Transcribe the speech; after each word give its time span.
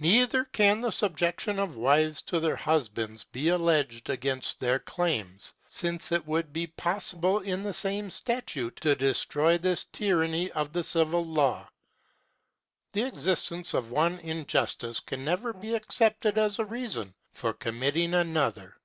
Neither 0.00 0.46
can 0.46 0.80
the 0.80 0.90
subjection 0.90 1.60
of 1.60 1.76
wives 1.76 2.22
to 2.22 2.40
their 2.40 2.56
husbands 2.56 3.22
be 3.22 3.50
alleged 3.50 4.10
against 4.10 4.58
their 4.58 4.80
claims, 4.80 5.54
since 5.68 6.10
it 6.10 6.26
would 6.26 6.52
be 6.52 6.66
possible 6.66 7.38
in 7.38 7.62
the 7.62 7.72
same 7.72 8.10
statute 8.10 8.74
to 8.80 8.96
destroy 8.96 9.56
this 9.56 9.84
tyranny 9.92 10.50
of 10.50 10.72
the 10.72 10.82
civil 10.82 11.22
law. 11.22 11.68
The 12.94 13.04
existence 13.04 13.74
of 13.74 13.92
one 13.92 14.18
injustice 14.18 14.98
can 14.98 15.24
never 15.24 15.52
be 15.52 15.76
accepted 15.76 16.36
as 16.36 16.58
a 16.58 16.64
reason 16.64 17.14
for 17.32 17.52
committing 17.52 18.12
another. 18.12 18.76